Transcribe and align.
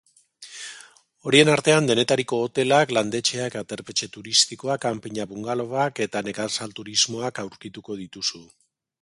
Horien 1.31 1.51
artean, 1.55 1.89
denetariko 1.91 2.39
hotelak, 2.45 2.93
landetxeak, 2.99 3.59
aterpetxe 3.61 4.09
turistikoak, 4.17 4.83
kanpinak, 4.87 5.31
bungalow-ak 5.35 6.03
eta 6.09 6.25
nekazalturismoak 6.31 7.45
aurkituko 7.47 8.01
dituzu. 8.03 8.45